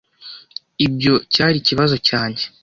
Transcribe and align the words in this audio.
Ibyo 0.85 1.13
cyari 1.33 1.55
ikibazo 1.59 1.95
cyanjye. 2.07 2.43